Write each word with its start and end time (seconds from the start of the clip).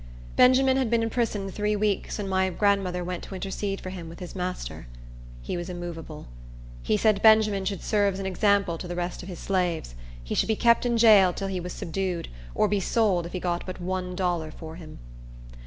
Benjamin 0.35 0.77
had 0.77 0.89
been 0.89 1.03
imprisoned 1.03 1.53
three 1.53 1.75
weeks, 1.75 2.17
when 2.17 2.27
my 2.27 2.49
grandmother 2.49 3.03
went 3.03 3.21
to 3.25 3.35
intercede 3.35 3.79
for 3.79 3.91
him 3.91 4.09
with 4.09 4.19
his 4.19 4.33
master. 4.35 4.87
He 5.43 5.55
was 5.55 5.69
immovable. 5.69 6.25
He 6.81 6.97
said 6.97 7.21
Benjamin 7.21 7.65
should 7.65 7.83
serve 7.83 8.15
as 8.15 8.19
an 8.19 8.25
example 8.25 8.79
to 8.79 8.87
the 8.87 8.95
rest 8.95 9.21
of 9.21 9.29
his 9.29 9.37
slaves; 9.37 9.93
he 10.23 10.33
should 10.33 10.47
be 10.47 10.55
kept 10.55 10.87
in 10.87 10.97
jail 10.97 11.33
till 11.33 11.49
he 11.49 11.59
was 11.59 11.73
subdued, 11.73 12.29
or 12.55 12.67
be 12.67 12.79
sold 12.79 13.27
if 13.27 13.33
he 13.33 13.39
got 13.39 13.63
but 13.67 13.79
one 13.79 14.15
dollar 14.15 14.49
for 14.49 14.75
him. 14.75 14.97